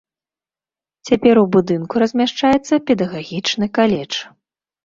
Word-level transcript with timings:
Цяпер 1.09 1.35
у 1.41 1.43
будынку 1.55 1.95
размяшчаецца 2.05 2.83
педагагічны 2.89 3.65
каледж. 3.81 4.15